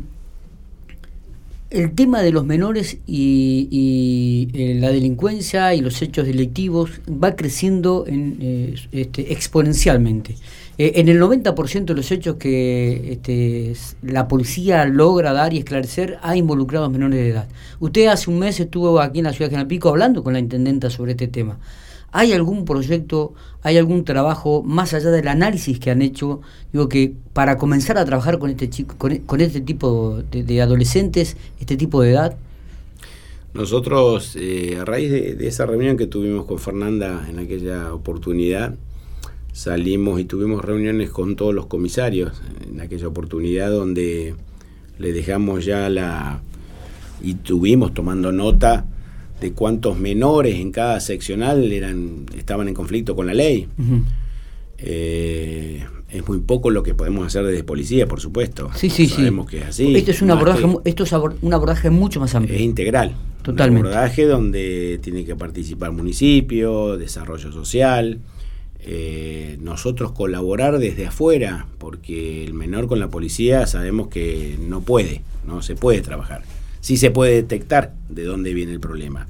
[1.70, 8.04] el tema de los menores y, eh, la delincuencia y los hechos delictivos va creciendo
[8.06, 10.36] en, este, exponencialmente.
[10.78, 16.36] En el 90% de los hechos que este, la policía logra dar y esclarecer ha
[16.36, 17.48] involucrado a menores de edad.
[17.80, 20.90] Usted hace un mes estuvo aquí en la ciudad de General hablando con la intendenta
[20.90, 21.60] sobre este tema.
[22.14, 26.42] ¿Hay algún proyecto, hay algún trabajo más allá del análisis que han hecho,
[26.74, 31.78] digo que para comenzar a trabajar con este chico, con, este tipo de, adolescentes, este
[31.78, 32.36] tipo de edad?
[33.54, 38.76] Nosotros, eh, a raíz de, esa reunión que tuvimos con Fernanda en aquella oportunidad,
[39.54, 44.36] salimos y tuvimos reuniones con todos los comisarios en aquella oportunidad donde
[44.98, 46.42] le dejamos ya la
[47.24, 48.86] y tuvimos tomando nota
[49.40, 53.68] de cuántos menores en cada seccional eran estaban en conflicto con la ley.
[54.78, 58.70] Eh, es muy poco lo que podemos hacer desde policía, por supuesto.
[58.76, 59.96] Sí, sí, Sabemos que es así.
[59.96, 62.56] Esto es un abordaje, esto es un abordaje mucho más amplio.
[62.56, 63.16] Es integral.
[63.42, 63.88] Totalmente.
[63.88, 68.20] Un abordaje donde tiene que participar municipio, desarrollo social,
[68.84, 75.22] eh, nosotros colaborar desde afuera, porque el menor con la policía sabemos que no puede,
[75.46, 76.44] no se puede trabajar
[76.82, 79.28] sí se puede detectar de dónde viene el problema.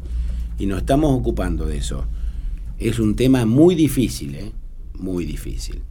[0.58, 2.06] Y nos estamos ocupando de eso.
[2.80, 4.52] Es un tema muy difícil, ¿eh?
[4.98, 5.82] muy difícil.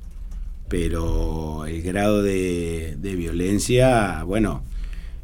[0.68, 4.62] Pero el grado de, violencia, bueno,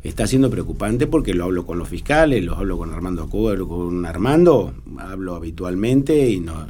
[0.03, 3.69] está siendo preocupante porque lo hablo con los fiscales, lo hablo con Armando Cuba, hablo
[3.69, 6.69] con Armando, hablo habitualmente y nos,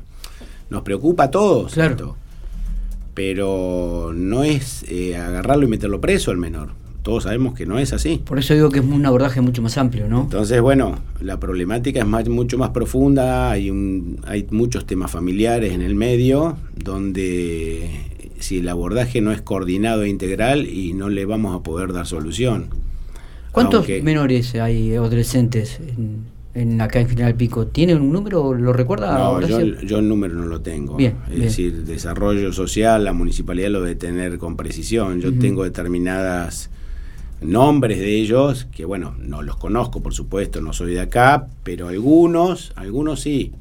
[0.71, 1.75] nos preocupa a todos.
[1.75, 2.17] Claro.
[3.15, 6.71] Pero no es eh, agarrarlo y meterlo preso al menor
[7.07, 8.21] todos sabemos que no es así.
[8.25, 10.23] Por eso digo que es un abordaje mucho más amplio, ¿no?
[10.23, 15.73] Entonces, bueno, la problemática es más, mucho más profunda, hay, un, hay muchos temas familiares
[15.73, 17.89] en el medio, donde
[18.41, 22.09] si el abordaje no es coordinado e integral y no le vamos a poder dar
[22.09, 22.71] solución.
[23.53, 26.25] ¿Cuántos menores hay adolescentes en,
[26.57, 27.67] en, acá en General Pico?
[27.67, 28.55] ¿Tiene un número?
[28.55, 29.17] ¿Lo recuerda?
[29.17, 30.97] No, yo, yo, el número no lo tengo.
[30.97, 35.21] Bien, es decir, desarrollo social, la municipalidad lo debe tener con precisión.
[35.21, 36.71] Yo tengo determinadas
[37.41, 41.89] nombres de ellos, que bueno, no los conozco, por supuesto, no soy de acá, pero
[41.89, 43.53] algunos, algunos sí,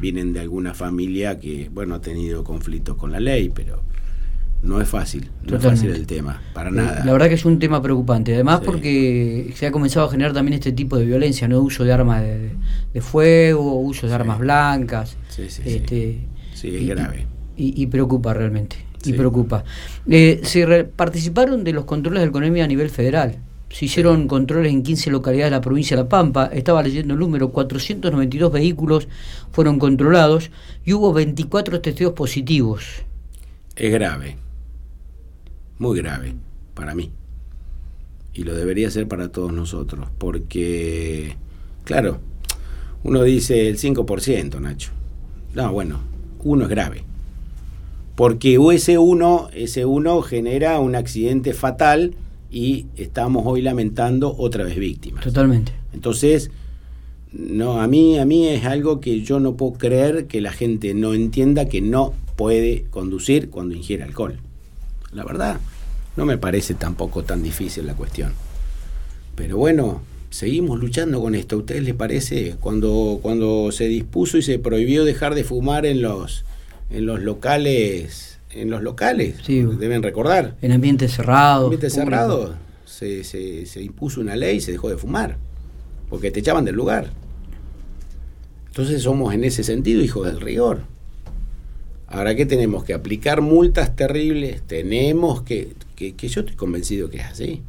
[0.00, 3.82] vienen de alguna familia que, bueno, ha tenido conflictos con la ley, pero
[4.62, 7.04] no es fácil, no es fácil el tema, para nada.
[7.04, 10.54] La verdad que es un tema preocupante, además porque se ha comenzado a generar también
[10.54, 15.16] este tipo de violencia, no uso de armas de, fuego, uso de armas blancas.
[15.28, 16.20] Sí, sí, este,
[16.54, 16.76] sí.
[16.76, 17.26] es grave.
[17.56, 19.64] y preocupa realmente y preocupa.
[20.08, 23.36] Eh, se participaron de los controles de economía a nivel federal.
[23.70, 26.50] Se hicieron controles en 15 localidades de la provincia de La Pampa.
[26.52, 29.08] Estaba leyendo el número, 492 vehículos
[29.52, 30.50] fueron controlados
[30.84, 33.04] y hubo 24 testigos positivos.
[33.76, 34.36] Es grave,
[35.80, 36.34] muy grave
[36.74, 37.10] para mí.
[38.32, 41.36] Y lo debería ser para todos nosotros, porque,
[41.82, 42.20] claro,
[43.02, 44.92] uno dice el 5%, Nacho.
[45.54, 45.98] No, bueno,
[46.44, 47.10] uno es grave
[48.20, 52.16] porque ese 1, ese 1 genera un accidente fatal
[52.50, 55.24] y estamos hoy lamentando otra vez víctimas.
[55.24, 55.72] Totalmente.
[55.94, 56.50] Entonces,
[57.32, 60.92] no, a mí, a mí es algo que yo no puedo creer que la gente
[60.92, 64.38] no entienda que no puede conducir cuando ingiere alcohol.
[65.12, 65.58] La verdad,
[66.16, 68.32] no me parece tampoco tan difícil la cuestión.
[69.34, 71.56] Pero bueno, seguimos luchando con esto.
[71.56, 72.56] ¿A ustedes les parece?
[72.60, 76.44] Cuando, cuando se dispuso y se prohibió dejar de fumar en los
[76.90, 80.56] en los locales, en los locales, deben recordar.
[80.60, 81.60] En ambientes cerrados.
[81.60, 82.50] En ambientes cerrados
[82.84, 85.36] se, se, se impuso una ley y se dejó de fumar,
[86.08, 87.10] porque te echaban del lugar.
[88.66, 90.80] Entonces somos en ese sentido hijos del rigor.
[92.10, 92.84] Ahora, ¿qué tenemos?
[92.84, 97.62] Que aplicar multas terribles, tenemos que, que, que, yo estoy convencido que es así,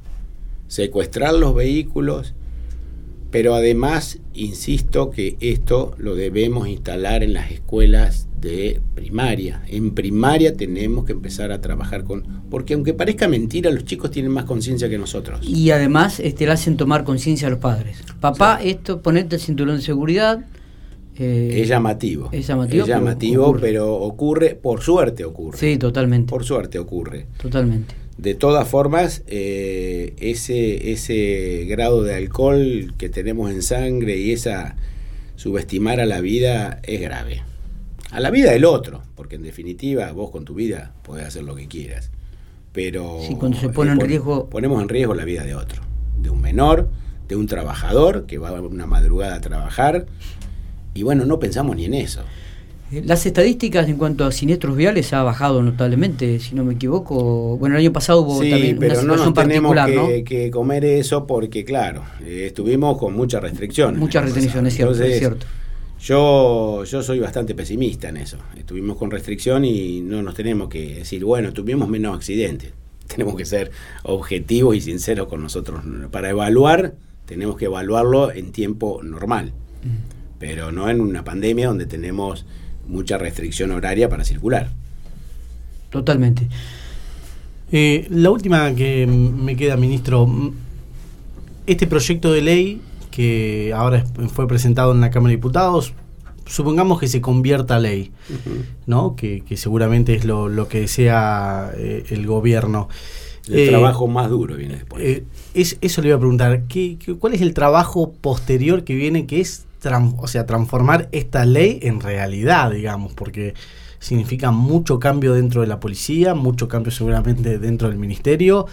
[0.68, 2.34] secuestrar los vehículos,
[3.30, 9.62] pero además, insisto que esto lo debemos instalar en las escuelas de primaria.
[9.68, 12.42] En primaria tenemos que empezar a trabajar con...
[12.50, 15.48] Porque aunque parezca mentira, los chicos tienen más conciencia que nosotros.
[15.48, 18.04] Y además este, le hacen tomar conciencia a los padres.
[18.20, 20.46] Papá, esto, ponerte el cinturón de seguridad.
[21.22, 22.30] Eh, es llamativo.
[22.32, 22.84] Es llamativo.
[22.84, 25.58] Es llamativo, pero ocurre, por suerte ocurre.
[25.58, 26.30] Sí, totalmente.
[26.30, 27.28] Por suerte ocurre.
[27.42, 27.96] Totalmente.
[28.18, 34.76] De todas formas, eh, ese, ese grado de alcohol que tenemos en sangre y esa
[35.36, 37.42] subestimar a la vida es grave
[38.12, 41.56] a la vida del otro, porque en definitiva vos con tu vida podés hacer lo
[41.56, 42.12] que quieras.
[42.74, 44.50] Pero cuando se pone en riesgo...
[44.50, 45.82] ponemos en riesgo la vida de otro,
[46.18, 46.90] de un menor,
[47.28, 50.06] de un trabajador que va una madrugada a trabajar,
[50.94, 52.22] y bueno, no pensamos ni en eso.
[52.92, 57.58] Eh, las estadísticas en cuanto a siniestros viales ha bajado notablemente, si no me equivoco.
[57.58, 60.86] Bueno, el año pasado hubo también pero una situación no particular, tenemos que, que, comer
[60.86, 64.00] eso porque, claro, eh, estuvimos con muchas restricciones.
[64.00, 65.46] Muchas restricciones, es cierto, es cierto.
[66.02, 68.38] Yo, yo soy bastante pesimista en eso.
[68.58, 72.74] Estuvimos con restricción y no nos tenemos que decir, bueno, tuvimos menos accidentes.
[73.08, 73.72] Tenemos que ser
[74.04, 75.82] objetivos y sinceros con nosotros.
[76.12, 76.94] Para evaluar,
[77.26, 79.52] tenemos que evaluarlo en tiempo normal,
[79.84, 80.21] mm.
[80.42, 82.48] Pero no en una pandemia donde tenemos
[82.88, 84.70] mucha restricción horaria para circular.
[85.92, 86.48] Totalmente.
[87.72, 90.28] Eh, la última que me queda, ministro,
[91.68, 95.94] este proyecto de ley que ahora fue presentado en la Cámara de Diputados,
[96.48, 98.12] supongamos que se convierta a ley,
[98.88, 99.16] ¿no?
[99.16, 102.90] Que, seguramente es lo, que desea eh, el gobierno.
[103.48, 105.04] El eh, trabajo más duro viene después.
[105.04, 105.24] Eh,
[105.54, 109.42] es, eso le iba a preguntar, ¿qué, cuál es el trabajo posterior que viene, que
[109.42, 109.66] es
[110.18, 113.54] o sea, transformar esta ley en realidad, digamos, porque
[114.00, 118.66] significa mucho cambio dentro de la policía, mucho cambio seguramente dentro del ministerio.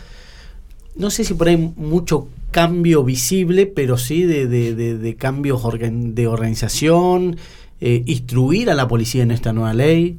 [0.97, 7.37] No sé si por ahí mucho cambio visible, pero sí de, de, cambios de organización,
[7.81, 10.19] eh, instruir a la policía en esta nueva ley.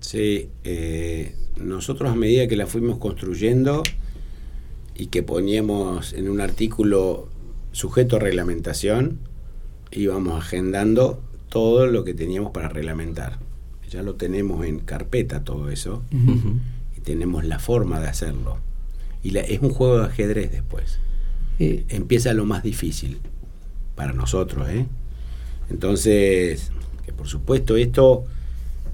[0.00, 3.82] Sí, eh, nosotros a medida que la fuimos construyendo
[4.94, 7.28] y que poníamos en un artículo
[7.72, 9.18] sujeto a reglamentación,
[9.92, 13.38] íbamos agendando todo lo que teníamos para reglamentar.
[13.88, 16.02] Ya lo tenemos en carpeta todo eso
[16.96, 18.58] y tenemos la forma de hacerlo.
[19.22, 21.00] Y es un juego de ajedrez después.
[21.58, 23.18] Eh, empieza lo más difícil
[23.96, 24.68] para nosotros.
[24.70, 24.86] ¿eh?
[25.70, 26.70] Entonces,
[27.04, 28.24] que por supuesto esto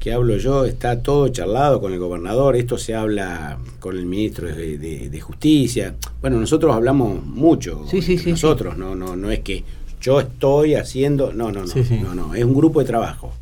[0.01, 4.47] que hablo yo está todo charlado con el gobernador, esto se habla con el ministro
[4.47, 5.95] de, Justicia.
[6.21, 9.65] Bueno, nosotros hablamos mucho, sí, sí, nosotros, no, no, no es que
[10.07, 13.33] yo estoy haciendo, no, no, no, no, no, es un grupo de trabajo.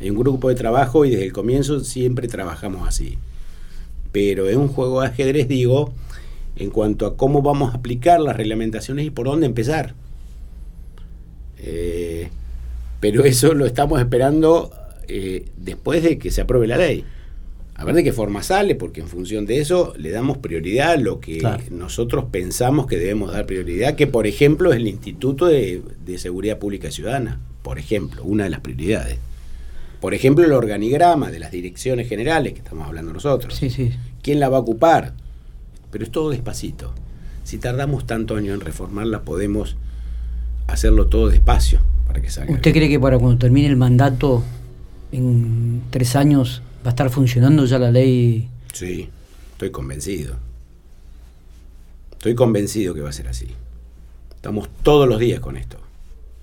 [0.00, 3.16] Es un grupo de trabajo y desde el comienzo siempre trabajamos así.
[4.10, 5.92] Pero es un juego de ajedrez, digo,
[6.56, 9.94] en cuanto a cómo vamos a aplicar las reglamentaciones y por dónde empezar.
[11.58, 12.28] Eh,
[12.98, 14.72] pero eso lo estamos esperando
[15.06, 17.04] eh, después de que se apruebe la ley
[17.80, 20.96] a ver de qué forma sale, porque en función de eso le damos prioridad a
[20.98, 25.82] lo que nosotros pensamos que debemos dar prioridad, que por ejemplo es el Instituto de,
[26.18, 29.16] Seguridad Pública Ciudadana, por ejemplo, una de las prioridades.
[29.98, 33.54] Por ejemplo, el organigrama de las direcciones generales que estamos hablando nosotros.
[33.54, 33.92] Sí, sí.
[34.22, 35.14] ¿Quién la va a ocupar?
[35.90, 36.92] Pero es todo despacito.
[37.44, 39.76] Si tardamos tanto años en reformarla, podemos
[40.66, 42.52] hacerlo todo despacio para que salga.
[42.52, 44.42] ¿Usted cree que para cuando termine el mandato,
[45.12, 48.48] en tres años, ¿Va a estar funcionando ya la ley?
[48.72, 49.08] Sí,
[49.52, 50.36] estoy convencido.
[52.12, 53.48] Estoy convencido que va a ser así.
[54.34, 55.76] Estamos todos los días con esto.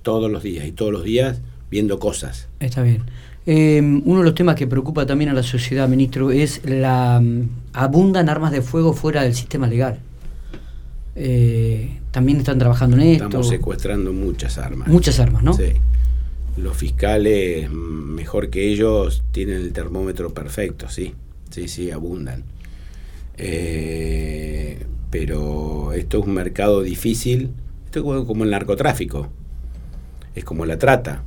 [0.04, 2.48] Todos los días y todos los días viendo cosas.
[2.60, 3.04] Está bien.
[3.48, 7.50] Eh, uno de los temas que preocupa también a la sociedad, ministro, es la mm,
[7.74, 10.00] abundan armas de fuego fuera del sistema legal.
[11.16, 13.26] Eh, también están trabajando en esto.
[13.26, 14.88] Estamos secuestrando muchas armas.
[14.88, 15.54] Muchas armas, ¿no?
[15.54, 15.74] Sí
[16.58, 21.14] los fiscales, mejor que ellos, tienen el termómetro perfecto, sí,
[21.50, 22.44] sí, sí, abundan.
[23.38, 27.52] Eh, pero esto es un mercado difícil,
[27.86, 29.30] esto es como el narcotráfico,
[30.36, 31.24] es como la trata.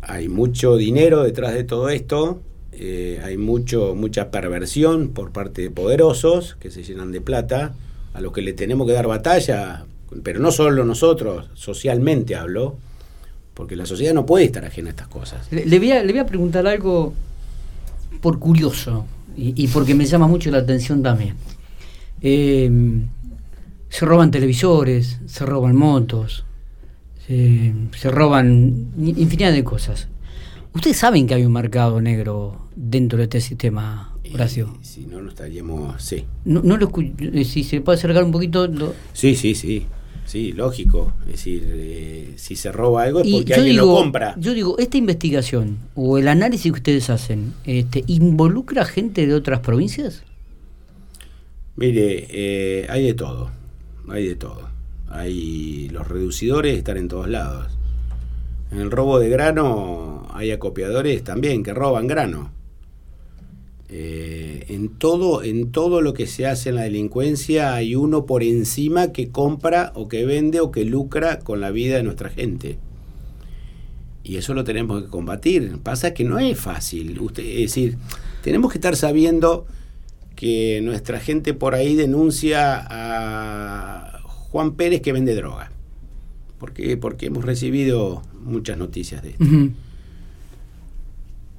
[0.00, 2.40] Hay mucho dinero detrás de todo esto,
[2.72, 7.74] eh, hay mucho, mucha perversión por parte de poderosos que se llenan de plata,
[8.12, 9.86] a los que le tenemos que dar batalla,
[10.22, 12.76] pero no solo nosotros, socialmente hablo,
[13.54, 15.46] porque la sociedad no puede estar ajena a estas cosas.
[15.50, 17.14] Le, voy, a, le voy a preguntar algo
[18.20, 21.34] por curioso y, porque me llama mucho la atención también.
[22.20, 22.70] Eh,
[23.88, 26.44] se roban televisores, se roban motos,
[27.26, 30.08] se roban infinidad de cosas.
[30.74, 34.76] Ustedes saben que hay un mercado negro dentro de este sistema, Horacio.
[34.82, 36.02] si no, no estaríamos.
[36.02, 36.24] Sí.
[36.44, 38.68] No, no lo eh, Si se puede acercar un poquito.
[39.12, 39.86] Sí, sí, sí.
[40.26, 41.12] Sí, lógico.
[41.26, 44.34] Es decir, eh, si se roba algo es porque alguien lo compra.
[44.38, 49.60] Yo digo, esta investigación o el análisis que ustedes hacen, este, ¿involucra gente de otras
[49.60, 50.22] provincias?
[51.76, 53.50] Mire, eh, hay de todo.
[54.08, 54.68] Hay de todo.
[55.08, 57.68] Hay los reducidores están en todos lados.
[58.70, 62.50] En el robo de grano hay acopiadores también que roban grano.
[63.96, 68.42] Eh, en, todo, en todo lo que se hace en la delincuencia hay uno por
[68.42, 72.76] encima que compra o que vende o que lucra con la vida de nuestra gente.
[74.24, 75.78] Y eso lo tenemos que combatir.
[75.80, 77.20] Pasa que no es fácil.
[77.20, 77.96] Usted, es decir,
[78.42, 79.64] tenemos que estar sabiendo
[80.34, 85.70] que nuestra gente por ahí denuncia a Juan Pérez que vende droga.
[86.58, 89.44] Porque, porque hemos recibido muchas noticias de esto.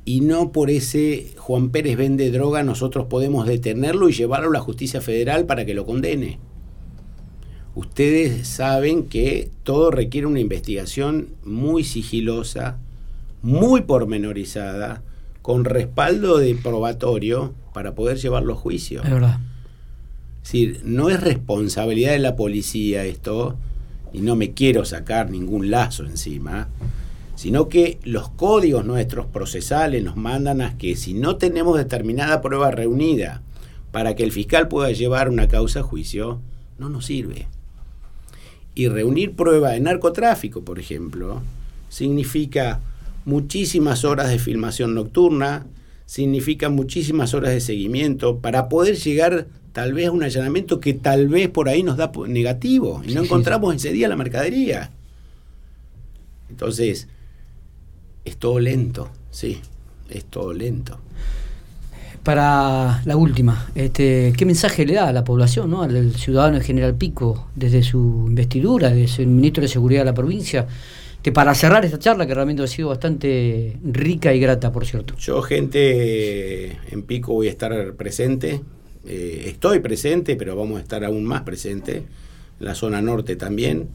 [0.05, 4.59] Y no por ese Juan Pérez vende droga nosotros podemos detenerlo y llevarlo a la
[4.59, 6.39] justicia federal para que lo condene.
[7.73, 12.77] Ustedes saben que todo requiere una investigación muy sigilosa,
[13.41, 15.01] muy pormenorizada,
[15.41, 19.03] con respaldo de probatorio para poder llevarlo a juicio.
[19.03, 19.39] Es verdad.
[20.43, 23.57] Es decir, no es responsabilidad de la policía esto,
[24.13, 26.69] y no me quiero sacar ningún lazo encima,
[27.35, 32.71] sino que los códigos nuestros procesales nos mandan a que si no tenemos determinada prueba
[32.71, 33.41] reunida
[33.91, 36.39] para que el fiscal pueda llevar una causa a juicio,
[36.79, 37.47] no nos sirve.
[38.73, 41.41] Y reunir prueba de narcotráfico, por ejemplo,
[41.89, 42.81] significa
[43.25, 45.65] muchísimas horas de filmación nocturna,
[46.05, 51.27] significa muchísimas horas de seguimiento para poder llegar tal vez a un allanamiento que tal
[51.27, 54.91] vez por ahí nos da negativo y no encontramos ese día la mercadería.
[56.49, 57.07] Entonces,
[58.25, 59.61] es todo lento, sí,
[60.09, 60.99] es todo lento.
[62.23, 65.83] Para la última, este, ¿qué mensaje le da a la población, ¿no?
[65.83, 70.13] al ciudadano de General Pico, desde su investidura, desde el ministro de Seguridad de la
[70.15, 70.65] provincia?
[71.21, 75.15] Que para cerrar esta charla, que realmente ha sido bastante rica y grata, por cierto.
[75.17, 78.61] Yo, gente, en Pico voy a estar presente.
[79.07, 82.03] Eh, estoy presente, pero vamos a estar aún más presente.
[82.59, 83.87] En la zona norte también.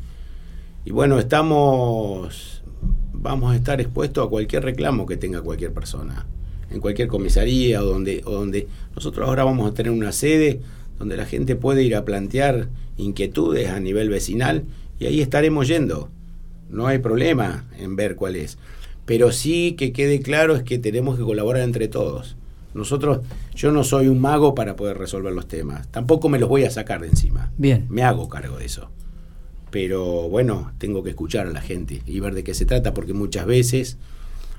[0.85, 2.60] Y bueno, estamos
[3.21, 6.27] vamos a estar expuestos a cualquier reclamo que tenga cualquier persona,
[6.71, 10.61] en cualquier comisaría o donde, o donde nosotros ahora vamos a tener una sede
[10.99, 14.65] donde la gente puede ir a plantear inquietudes a nivel vecinal
[14.99, 16.11] y ahí estaremos yendo.
[16.69, 18.59] No hay problema en ver cuál es.
[19.07, 22.37] Pero sí que quede claro es que tenemos que colaborar entre todos.
[22.75, 23.21] Nosotros,
[23.55, 25.89] yo no soy un mago para poder resolver los temas.
[25.91, 27.51] Tampoco me los voy a sacar de encima.
[27.59, 27.87] Bien.
[27.89, 28.91] Me hago cargo de eso
[29.71, 33.13] pero bueno, tengo que escuchar a la gente y ver de qué se trata, porque
[33.13, 33.97] muchas veces,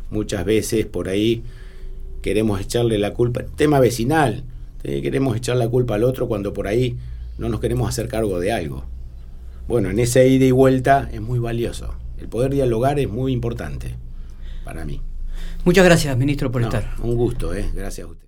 [0.09, 1.43] muchas veces por ahí
[2.21, 4.43] queremos echarle la culpa, tema vecinal,
[4.83, 6.97] queremos echar la culpa al otro cuando por ahí
[7.37, 8.85] no nos queremos hacer cargo de algo.
[9.67, 11.95] Bueno, en esa ida y vuelta es muy valioso.
[12.19, 13.95] El poder dialogar es muy importante
[14.63, 15.01] para mí.
[15.63, 16.95] Muchas gracias, ministro, por estar.
[17.01, 17.69] Un gusto, ¿eh?
[17.73, 18.19] gracias a usted.